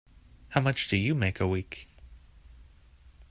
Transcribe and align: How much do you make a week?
How 0.49 0.61
much 0.61 0.87
do 0.87 0.97
you 0.97 1.13
make 1.13 1.39
a 1.39 1.47
week? 1.47 1.87